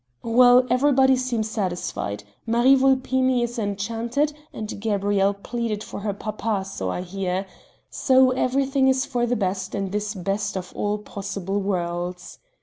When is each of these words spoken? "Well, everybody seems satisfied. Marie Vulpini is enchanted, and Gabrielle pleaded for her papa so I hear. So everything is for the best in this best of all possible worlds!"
"Well, 0.23 0.65
everybody 0.67 1.15
seems 1.15 1.47
satisfied. 1.51 2.23
Marie 2.47 2.73
Vulpini 2.73 3.43
is 3.43 3.59
enchanted, 3.59 4.33
and 4.51 4.81
Gabrielle 4.81 5.35
pleaded 5.35 5.83
for 5.83 5.99
her 5.99 6.11
papa 6.11 6.65
so 6.65 6.89
I 6.89 7.01
hear. 7.03 7.45
So 7.91 8.31
everything 8.31 8.87
is 8.87 9.05
for 9.05 9.27
the 9.27 9.35
best 9.35 9.75
in 9.75 9.91
this 9.91 10.15
best 10.15 10.57
of 10.57 10.73
all 10.75 10.97
possible 10.97 11.61
worlds!" 11.61 12.39